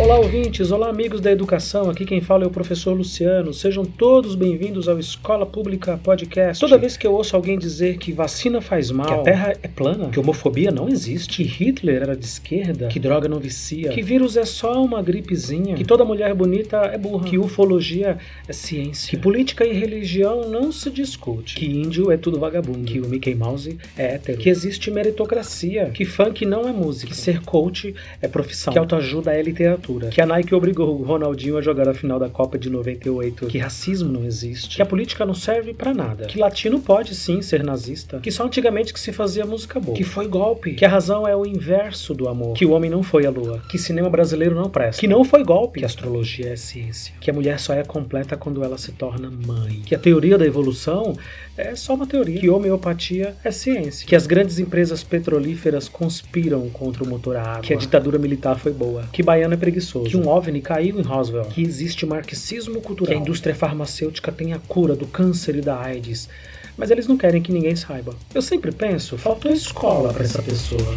[0.00, 0.70] Olá, ouvintes!
[0.70, 1.90] Olá, amigos da educação!
[1.90, 3.52] Aqui quem fala é o professor Luciano.
[3.52, 6.60] Sejam todos bem-vindos ao Escola Pública Podcast.
[6.60, 9.66] Toda vez que eu ouço alguém dizer que vacina faz mal, que a Terra é
[9.66, 14.00] plana, que homofobia não existe, que Hitler era de esquerda, que droga não vicia, que
[14.00, 19.10] vírus é só uma gripezinha, que toda mulher bonita é burra, que ufologia é ciência,
[19.10, 23.34] que política e religião não se discute, que índio é tudo vagabundo, que o Mickey
[23.34, 27.92] Mouse é hétero, que existe meritocracia, que funk não é música, que ser coach
[28.22, 31.94] é profissão, que autoajuda é literatura que a Nike obrigou o Ronaldinho a jogar a
[31.94, 35.94] final da Copa de 98, que racismo não existe, que a política não serve para
[35.94, 39.96] nada, que latino pode sim ser nazista, que só antigamente que se fazia música boa,
[39.96, 43.02] que foi golpe, que a razão é o inverso do amor, que o homem não
[43.02, 46.56] foi à lua, que cinema brasileiro não presta, que não foi golpe, que astrologia é
[46.56, 50.36] ciência, que a mulher só é completa quando ela se torna mãe, que a teoria
[50.36, 51.16] da evolução
[51.56, 57.02] é só uma teoria, que homeopatia é ciência, que as grandes empresas petrolíferas conspiram contra
[57.02, 60.10] o motor a água, que a ditadura militar foi boa, que baiano é preguiçoso preguiçoso,
[60.10, 64.52] que um OVNI caiu em Roswell, que existe marxismo cultural, que a indústria farmacêutica tem
[64.52, 66.28] a cura do câncer e da AIDS,
[66.76, 68.14] mas eles não querem que ninguém saiba.
[68.34, 70.96] Eu sempre penso, faltou escola para essa pessoa.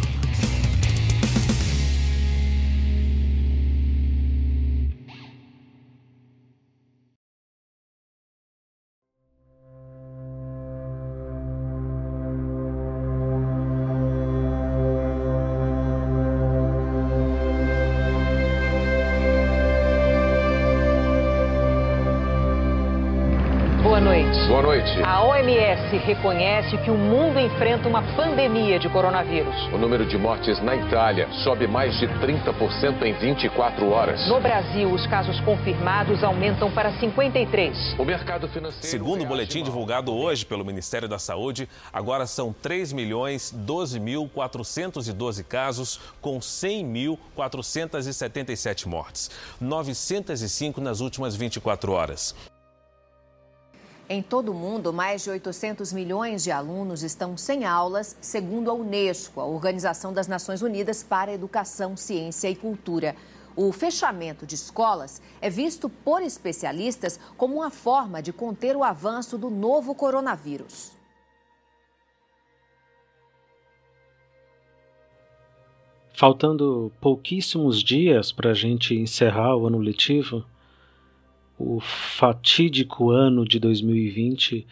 [26.04, 29.54] Reconhece que o mundo enfrenta uma pandemia de coronavírus.
[29.72, 34.28] O número de mortes na Itália sobe mais de 30% em 24 horas.
[34.28, 37.96] No Brasil, os casos confirmados aumentam para 53.
[37.98, 38.86] O mercado financeiro.
[38.86, 44.28] Segundo o boletim divulgado hoje pelo Ministério da Saúde, agora são 3 milhões 12 mil
[44.28, 49.30] 412 casos, com 100.477 mortes.
[49.60, 52.34] 905 nas últimas 24 horas.
[54.08, 58.74] Em todo o mundo, mais de 800 milhões de alunos estão sem aulas, segundo a
[58.74, 63.14] Unesco, a Organização das Nações Unidas para a Educação, Ciência e Cultura.
[63.54, 69.38] O fechamento de escolas é visto por especialistas como uma forma de conter o avanço
[69.38, 70.92] do novo coronavírus.
[76.14, 80.44] Faltando pouquíssimos dias para a gente encerrar o ano letivo,
[81.62, 84.66] o fatídico ano de 2020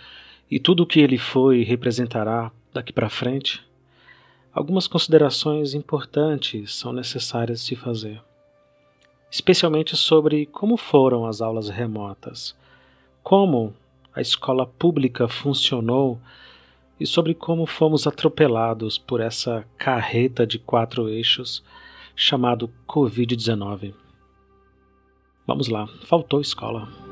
[0.51, 3.65] e tudo o que ele foi representará daqui para frente,
[4.53, 8.21] algumas considerações importantes são necessárias se fazer.
[9.31, 12.57] Especialmente sobre como foram as aulas remotas,
[13.23, 13.73] como
[14.13, 16.21] a escola pública funcionou
[16.99, 21.63] e sobre como fomos atropelados por essa carreta de quatro eixos
[22.17, 23.95] chamado Covid-19.
[25.47, 27.10] Vamos lá, faltou escola.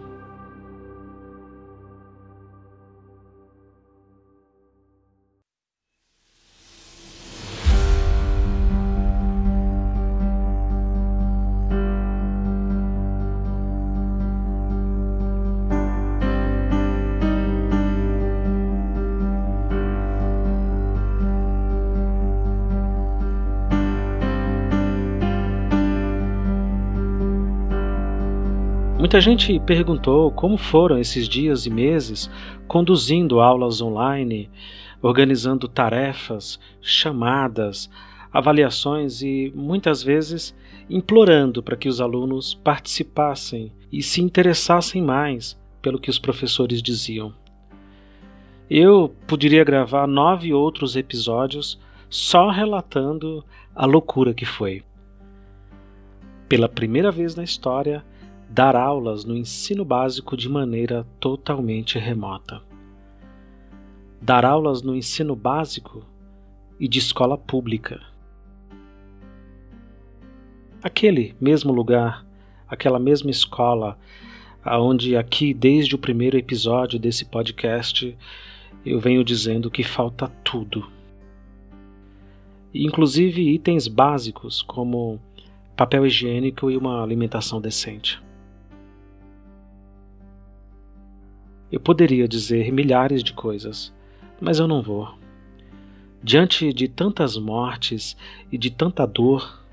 [28.99, 32.29] Muita gente perguntou como foram esses dias e meses
[32.67, 34.51] conduzindo aulas online,
[35.01, 37.89] organizando tarefas, chamadas,
[38.33, 40.53] avaliações e muitas vezes
[40.91, 47.33] implorando para que os alunos participassem e se interessassem mais pelo que os professores diziam.
[48.69, 51.79] Eu poderia gravar nove outros episódios
[52.11, 53.45] só relatando
[53.77, 54.83] a loucura que foi.
[56.49, 58.05] Pela primeira vez na história,
[58.49, 62.63] dar aulas no ensino básico de maneira totalmente remota.
[64.21, 66.03] Dar aulas no ensino básico
[66.81, 68.01] e de escola pública.
[70.83, 72.25] Aquele mesmo lugar,
[72.67, 73.99] aquela mesma escola,
[74.65, 78.17] aonde aqui desde o primeiro episódio desse podcast
[78.85, 80.89] eu venho dizendo que falta tudo.
[82.73, 85.21] Inclusive itens básicos como
[85.77, 88.21] papel higiênico e uma alimentação decente.
[91.71, 93.93] Eu poderia dizer milhares de coisas,
[94.41, 95.09] mas eu não vou.
[96.23, 98.17] Diante de tantas mortes
[98.51, 99.65] e de tanta dor,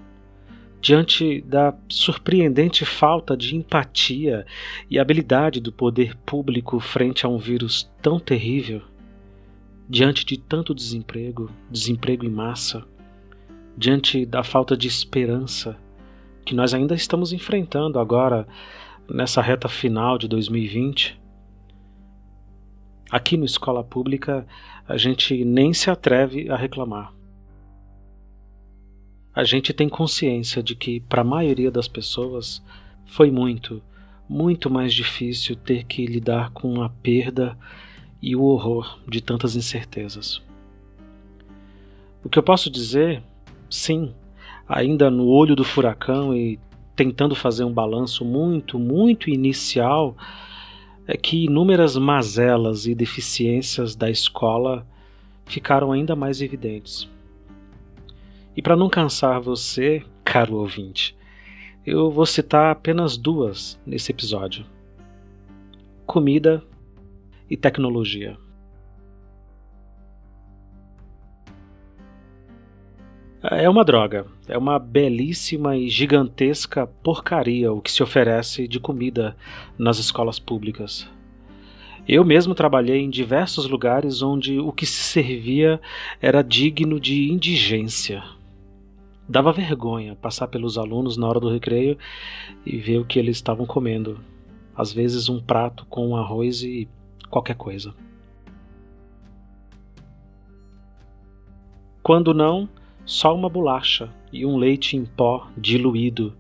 [0.82, 4.46] diante da surpreendente falta de empatia
[4.90, 8.84] e habilidade do poder público frente a um vírus tão terrível,
[9.90, 12.86] diante de tanto desemprego, desemprego em massa,
[13.78, 15.78] diante da falta de esperança,
[16.46, 18.48] que nós ainda estamos enfrentando agora
[19.10, 21.20] nessa reta final de 2020.
[23.16, 24.46] Aqui no Escola Pública,
[24.86, 27.14] a gente nem se atreve a reclamar.
[29.34, 32.62] A gente tem consciência de que, para a maioria das pessoas,
[33.06, 33.82] foi muito,
[34.28, 37.58] muito mais difícil ter que lidar com a perda
[38.22, 40.42] e o horror de tantas incertezas.
[42.22, 43.24] O que eu posso dizer,
[43.70, 44.14] sim,
[44.68, 46.60] ainda no olho do furacão e
[46.98, 50.18] tentando fazer um balanço muito, muito inicial,
[51.08, 54.86] é que inúmeras mazelas e deficiências da escola
[55.46, 57.10] ficaram ainda mais evidentes.
[58.56, 61.16] E para não cansar você, caro ouvinte,
[61.86, 64.66] eu vou citar apenas duas nesse episódio:
[66.06, 66.64] comida
[67.50, 68.38] e tecnologia.
[73.52, 79.38] É uma droga, é uma belíssima e gigantesca porcaria o que se oferece de comida
[79.78, 81.08] nas escolas públicas.
[82.08, 85.80] Eu mesmo trabalhei em diversos lugares onde o que se servia
[86.20, 88.24] era digno de indigência.
[89.30, 92.00] Dava vergonha passar pelos alunos na hora do recreio
[92.66, 94.20] e ver o que eles estavam comendo.
[94.76, 96.88] Às vezes um prato com arroz e
[97.30, 97.94] qualquer coisa.
[102.02, 102.68] Quando não,
[103.06, 106.36] só uma bolacha e um leite em pó diluído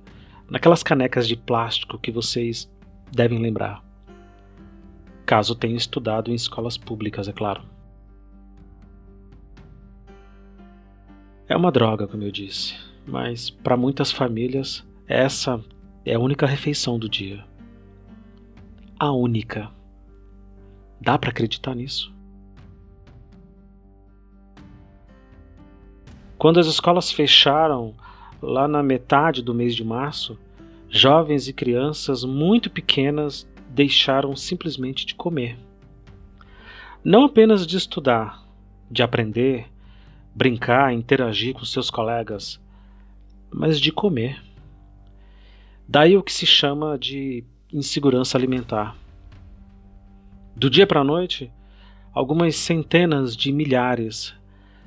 [0.49, 2.71] naquelas canecas de plástico que vocês
[3.11, 3.83] devem lembrar.
[5.25, 7.63] Caso tenham estudado em escolas públicas, é claro.
[11.47, 12.75] É uma droga, como eu disse,
[13.05, 15.63] mas para muitas famílias essa
[16.03, 17.45] é a única refeição do dia.
[18.99, 19.71] A única.
[20.99, 22.14] Dá para acreditar nisso?
[26.45, 27.95] Quando as escolas fecharam
[28.39, 30.37] lá na metade do mês de março,
[30.87, 35.57] jovens e crianças muito pequenas deixaram simplesmente de comer.
[37.03, 38.47] Não apenas de estudar,
[38.91, 39.65] de aprender,
[40.35, 42.61] brincar, interagir com seus colegas,
[43.51, 44.39] mas de comer.
[45.87, 47.43] Daí o que se chama de
[47.73, 48.95] insegurança alimentar.
[50.55, 51.51] Do dia para a noite,
[52.13, 54.35] algumas centenas de milhares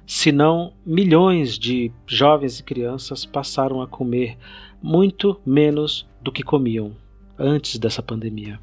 [0.08, 4.38] se não milhões de jovens e crianças passaram a comer
[4.82, 6.96] muito menos do que comiam
[7.38, 8.58] antes dessa pandemia.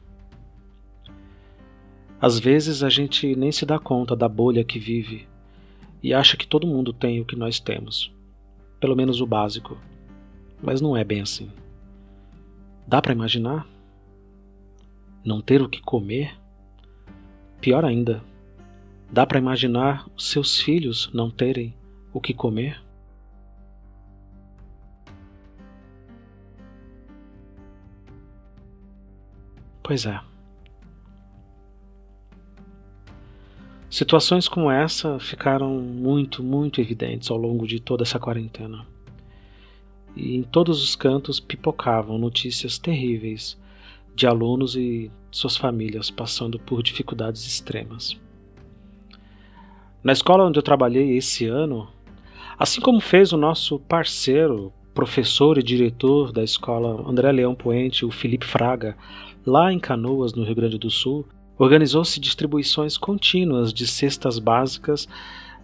[2.20, 5.28] Às vezes a gente nem se dá conta da bolha que vive
[6.02, 8.12] e acha que todo mundo tem o que nós temos,
[8.80, 9.78] pelo menos o básico.
[10.64, 11.52] Mas não é bem assim.
[12.88, 13.68] Dá para imaginar?
[15.24, 16.36] Não ter o que comer?
[17.62, 18.24] Pior ainda,
[19.12, 21.74] Dá para imaginar os seus filhos não terem
[22.14, 22.82] o que comer?
[29.84, 30.20] Pois é.
[33.90, 38.86] Situações como essa ficaram muito, muito evidentes ao longo de toda essa quarentena.
[40.16, 43.58] E em todos os cantos pipocavam notícias terríveis
[44.16, 48.20] de alunos e suas famílias passando por dificuldades extremas.
[50.06, 51.88] Na escola onde eu trabalhei esse ano,
[52.60, 58.12] assim como fez o nosso parceiro, professor e diretor da escola André Leão Poente, o
[58.12, 58.96] Felipe Fraga,
[59.44, 61.26] lá em Canoas, no Rio Grande do Sul,
[61.58, 65.08] organizou-se distribuições contínuas de cestas básicas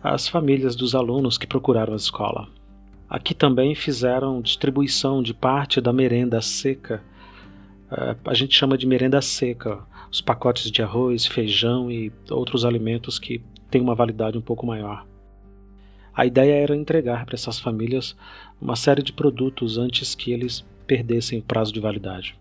[0.01, 2.47] às famílias dos alunos que procuraram a escola.
[3.07, 7.03] Aqui também fizeram distribuição de parte da merenda seca.
[7.91, 13.19] Eh, a gente chama de merenda seca, os pacotes de arroz, feijão e outros alimentos
[13.19, 13.39] que
[13.71, 15.07] tem uma validade um pouco maior.
[16.13, 18.15] A ideia era entregar para essas famílias
[18.59, 22.35] uma série de produtos antes que eles perdessem o prazo de validade.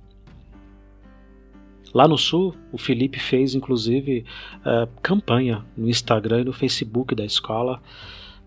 [1.94, 4.24] Lá no Sul, o Felipe fez inclusive
[4.58, 7.80] uh, campanha no Instagram e no Facebook da escola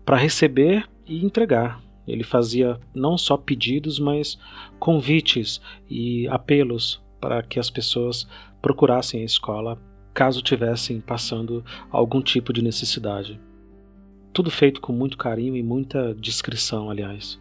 [0.04, 1.82] para receber e entregar.
[2.06, 4.38] Ele fazia não só pedidos, mas
[4.78, 8.28] convites e apelos para que as pessoas
[8.60, 9.80] procurassem a escola
[10.14, 13.40] caso tivessem passando algum tipo de necessidade.
[14.32, 17.40] Tudo feito com muito carinho e muita discrição, aliás.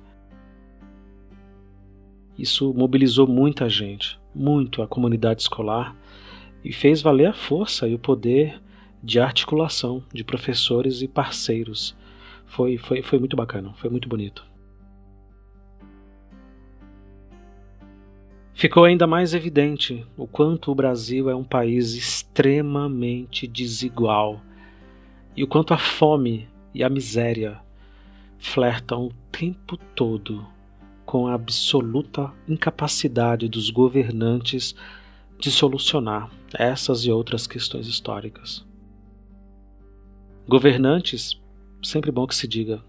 [2.38, 5.96] Isso mobilizou muita gente, muito a comunidade escolar
[6.64, 8.60] e fez valer a força e o poder
[9.04, 11.96] de articulação de professores e parceiros.
[12.48, 14.44] Foi, foi, foi muito bacana, foi muito bonito.
[18.64, 24.40] Ficou ainda mais evidente o quanto o Brasil é um país extremamente desigual
[25.36, 27.60] e o quanto a fome e a miséria
[28.40, 30.48] flertam o tempo todo
[31.06, 34.74] com a absoluta incapacidade dos governantes
[35.38, 38.66] de solucionar essas e outras questões históricas.
[40.48, 41.38] Governantes,
[41.84, 42.82] sempre bom que se diga,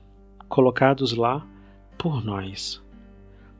[0.48, 1.44] colocados lá
[1.98, 2.80] por nós,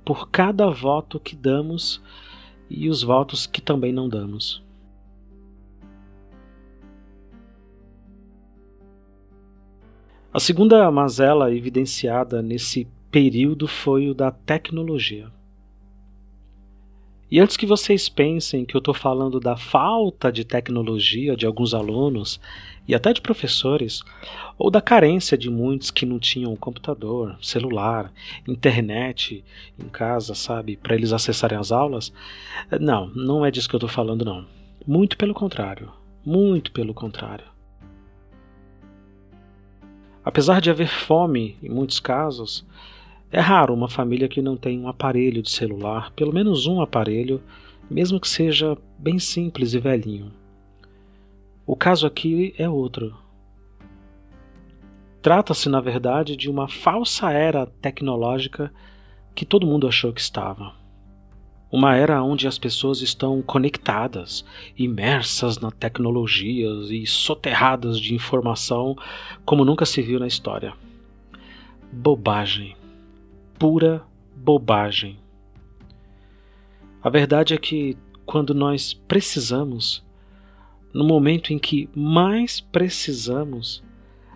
[0.05, 2.03] por cada voto que damos
[2.69, 4.63] e os votos que também não damos.
[10.33, 15.31] A segunda mazela evidenciada nesse período foi o da tecnologia.
[17.35, 21.75] E antes que vocês pensem que eu estou falando da falta de tecnologia de alguns
[21.75, 22.41] alunos
[22.87, 24.05] e até de professores,
[24.57, 28.13] ou da carência de muitos que não tinham computador, celular,
[28.47, 29.45] internet
[29.77, 32.13] em casa, sabe, para eles acessarem as aulas,
[32.81, 34.47] não, não é disso que eu estou falando, não.
[34.87, 35.91] Muito pelo contrário.
[36.25, 37.47] Muito pelo contrário.
[40.25, 42.65] Apesar de haver fome em muitos casos,
[43.31, 47.43] é raro uma família que não tem um aparelho de celular, pelo menos um aparelho,
[47.91, 50.33] mesmo que seja bem simples e velhinho.
[51.67, 53.17] O caso aqui é outro.
[55.23, 58.73] Trata-se, na verdade, de uma falsa era tecnológica
[59.35, 60.75] que todo mundo achou que estava.
[61.73, 64.45] Uma era onde as pessoas estão conectadas,
[64.79, 68.97] imersas na tecnologia e soterradas de informação
[69.45, 70.73] como nunca se viu na história.
[71.91, 72.77] Bobagem.
[73.67, 74.07] Pura
[74.37, 75.17] bobagem.
[77.03, 80.05] A verdade é que quando nós precisamos,
[80.93, 83.83] no momento em que mais precisamos,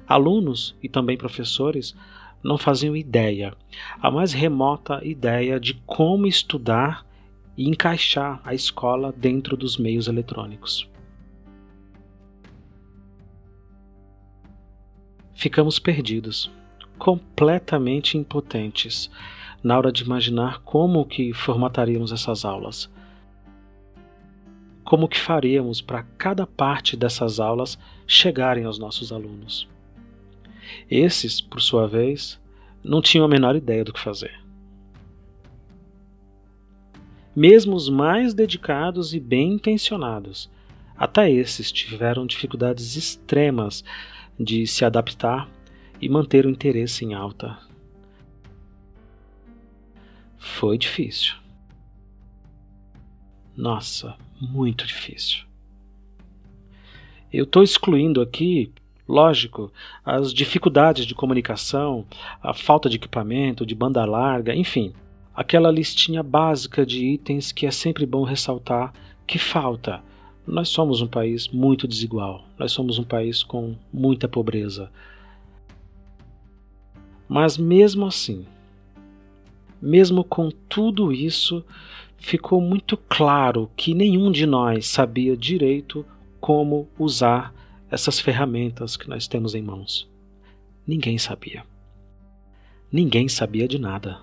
[0.07, 1.95] alunos e também professores
[2.43, 3.55] não faziam ideia,
[4.01, 7.07] a mais remota ideia de como estudar
[7.55, 10.89] e encaixar a escola dentro dos meios eletrônicos.
[15.35, 16.51] Ficamos perdidos,
[16.99, 19.11] completamente impotentes
[19.63, 22.91] na hora de imaginar como que formataríamos essas aulas.
[24.85, 29.69] Como que faríamos para cada parte dessas aulas chegarem aos nossos alunos.
[30.91, 32.41] Esses, por sua vez,
[32.83, 34.39] não tinham a menor ideia do que fazer.
[37.35, 40.51] Mesmo os mais dedicados e bem intencionados,
[40.97, 43.85] até esses tiveram dificuldades extremas
[44.39, 45.49] de se adaptar
[46.01, 47.59] e manter o interesse em alta.
[50.39, 51.35] Foi difícil.
[53.57, 55.45] Nossa, muito difícil.
[57.33, 58.73] Eu estou excluindo aqui,
[59.07, 59.73] lógico,
[60.05, 62.07] as dificuldades de comunicação,
[62.43, 64.95] a falta de equipamento, de banda larga, enfim,
[65.35, 68.93] aquela listinha básica de itens que é sempre bom ressaltar
[69.27, 70.03] que falta.
[70.47, 74.91] Nós somos um país muito desigual, nós somos um país com muita pobreza.
[77.29, 78.47] Mas mesmo assim,
[79.81, 81.65] mesmo com tudo isso,
[82.17, 86.05] ficou muito claro que nenhum de nós sabia direito
[86.41, 87.55] como usar
[87.91, 90.09] essas ferramentas que nós temos em mãos.
[90.87, 91.65] Ninguém sabia.
[92.91, 94.19] Ninguém sabia de nada.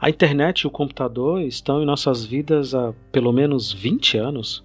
[0.00, 4.64] A internet e o computador estão em nossas vidas há pelo menos 20 anos.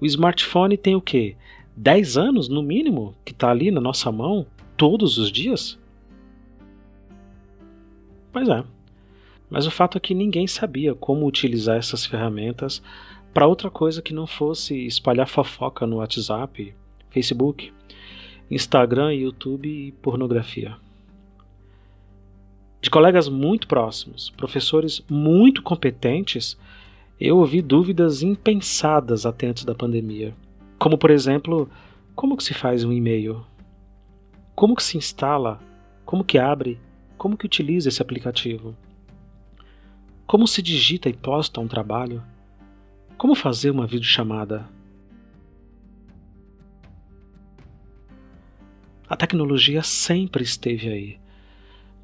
[0.00, 1.36] O smartphone tem o quê?
[1.76, 5.78] 10 anos no mínimo que está ali na nossa mão todos os dias?
[8.32, 8.64] Pois é.
[9.50, 12.82] Mas o fato é que ninguém sabia como utilizar essas ferramentas
[13.34, 16.74] para outra coisa que não fosse espalhar fofoca no WhatsApp,
[17.10, 17.72] Facebook,
[18.50, 20.76] Instagram, YouTube e pornografia
[22.82, 26.58] de colegas muito próximos, professores muito competentes,
[27.18, 30.34] eu ouvi dúvidas impensadas até antes da pandemia.
[30.82, 31.70] Como, por exemplo,
[32.12, 33.46] como que se faz um e-mail?
[34.52, 35.60] Como que se instala?
[36.04, 36.76] Como que abre?
[37.16, 38.74] Como que utiliza esse aplicativo?
[40.26, 42.20] Como se digita e posta um trabalho?
[43.16, 44.68] Como fazer uma videochamada?
[49.08, 51.22] A tecnologia sempre esteve aí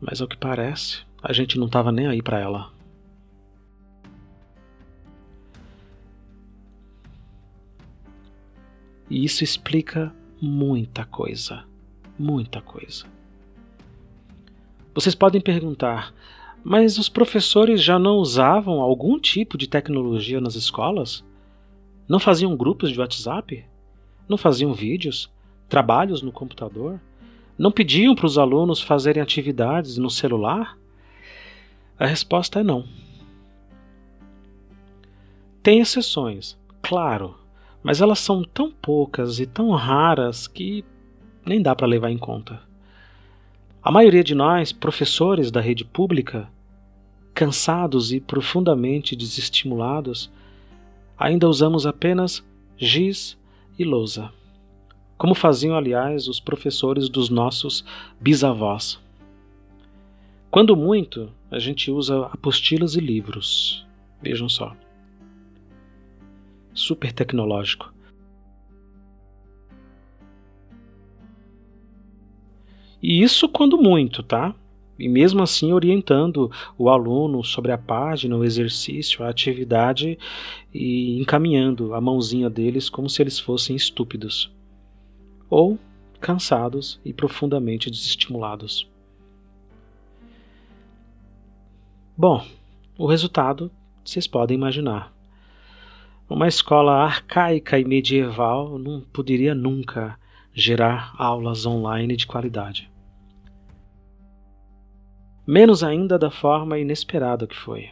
[0.01, 2.78] mas ao que parece, a gente não estava nem aí para ela.
[9.11, 11.65] E isso explica muita coisa,
[12.19, 13.07] muita coisa.
[14.95, 16.13] Vocês podem perguntar,
[16.63, 21.25] mas os professores já não usavam algum tipo de tecnologia nas escolas?
[22.09, 23.65] Não faziam grupos de WhatsApp?
[24.29, 25.31] Não faziam vídeos?
[25.69, 27.01] Trabalhos no computador?
[27.57, 30.77] Não pediam para os alunos fazerem atividades no celular?
[31.99, 32.85] A resposta é não.
[35.63, 37.37] Tem exceções, claro,
[37.83, 40.85] mas elas são tão poucas e tão raras que
[41.45, 42.61] nem dá para levar em conta.
[43.83, 46.49] A maioria de nós, professores da rede pública,
[47.33, 50.31] cansados e profundamente desestimulados,
[51.17, 52.45] ainda usamos apenas
[52.77, 53.39] giz
[53.79, 54.31] e lousa,
[55.17, 57.85] como faziam, aliás, os professores dos nossos
[58.21, 59.01] bisavós.
[60.51, 63.85] Quando muito, a gente usa apostilas e livros.
[64.23, 64.75] Vejam só.
[66.79, 67.93] Super tecnológico.
[73.03, 74.55] E isso quando muito, tá?
[74.97, 80.17] E mesmo assim orientando o aluno sobre a página, o exercício, a atividade
[80.73, 84.49] e encaminhando a mãozinha deles como se eles fossem estúpidos
[85.51, 85.77] ou
[86.21, 88.89] cansados e profundamente desestimulados.
[92.17, 92.47] Bom,
[92.97, 93.69] o resultado
[94.05, 95.18] vocês podem imaginar.
[96.31, 100.19] Uma escola arcaica e medieval não poderia nunca
[100.53, 102.93] gerar aulas online de qualidade.
[105.47, 107.89] Menos ainda da forma inesperada que foi.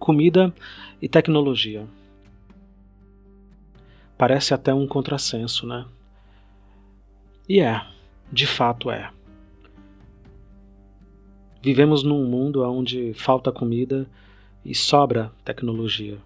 [0.00, 0.52] Comida
[1.00, 1.86] e tecnologia.
[4.18, 5.86] Parece até um contrassenso, né?
[7.48, 7.93] E é,
[8.32, 9.10] de fato é.
[11.62, 14.06] Vivemos num mundo onde falta comida
[14.64, 16.18] e sobra tecnologia,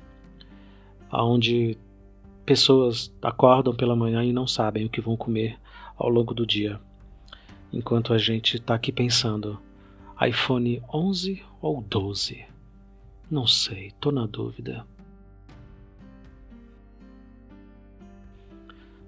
[1.12, 1.78] onde
[2.44, 5.58] pessoas acordam pela manhã e não sabem o que vão comer
[5.96, 6.80] ao longo do dia,
[7.72, 9.60] enquanto a gente está aqui pensando:
[10.20, 12.44] iPhone 11 ou 12?
[13.30, 14.86] Não sei, tô na dúvida.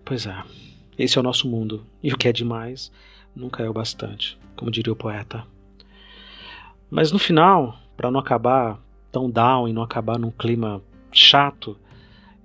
[0.04, 0.42] Pois é,
[1.02, 2.92] esse é o nosso mundo, e o que é demais
[3.34, 5.46] nunca é o bastante, como diria o poeta.
[6.90, 8.78] Mas no final, para não acabar
[9.10, 11.74] tão down e não acabar num clima chato,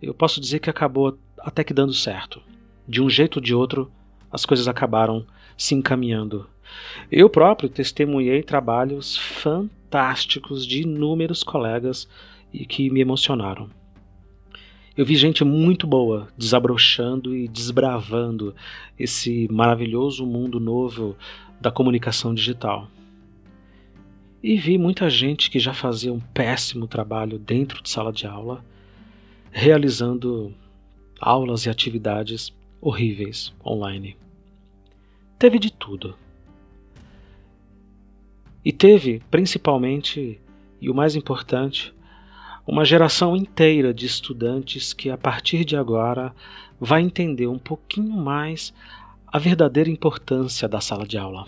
[0.01, 2.41] eu posso dizer que acabou até que dando certo.
[2.87, 3.91] De um jeito ou de outro,
[4.31, 5.25] as coisas acabaram
[5.57, 6.47] se encaminhando.
[7.11, 12.07] Eu próprio testemunhei trabalhos fantásticos de inúmeros colegas
[12.53, 13.69] e que me emocionaram.
[14.97, 18.55] Eu vi gente muito boa desabrochando e desbravando
[18.97, 21.17] esse maravilhoso mundo novo
[21.59, 22.87] da comunicação digital.
[24.41, 28.63] E vi muita gente que já fazia um péssimo trabalho dentro de sala de aula,
[29.51, 30.53] realizando
[31.19, 34.15] aulas e atividades horríveis online.
[35.39, 36.15] Teve de tudo.
[38.63, 40.39] E teve, principalmente,
[40.79, 41.94] e o mais importante,
[42.67, 46.33] uma geração inteira de estudantes que a partir de agora
[46.79, 48.73] vai entender um pouquinho mais
[49.27, 51.47] a verdadeira importância da sala de aula,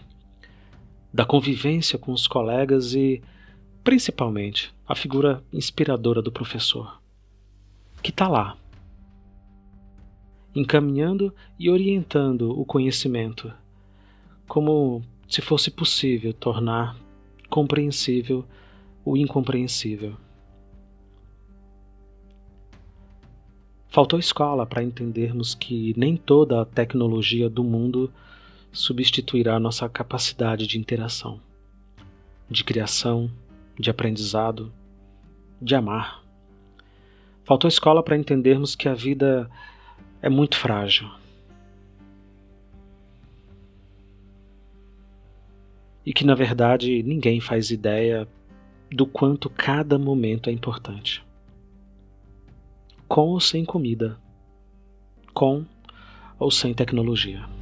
[1.12, 3.22] da convivência com os colegas e,
[3.84, 7.02] principalmente, a figura inspiradora do professor,
[8.04, 8.56] que está lá,
[10.54, 13.52] encaminhando e orientando o conhecimento,
[14.48, 16.96] como se fosse possível tornar
[17.50, 18.46] compreensível
[19.04, 20.27] o incompreensível.
[23.90, 28.12] Faltou escola para entendermos que nem toda a tecnologia do mundo
[28.72, 31.40] substituirá nossa capacidade de interação,
[32.50, 33.32] de criação,
[33.80, 34.72] de aprendizado,
[35.60, 36.22] de amar.
[37.44, 39.50] Faltou escola para entendermos que a vida
[40.22, 41.10] é muito frágil.
[46.06, 48.28] E que, na verdade, ninguém faz ideia
[48.92, 51.27] do quanto cada momento é importante
[53.08, 54.18] com ou sem comida,
[55.34, 55.66] com
[56.38, 57.57] ou sem tecnologia.